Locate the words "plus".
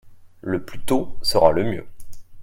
0.63-0.79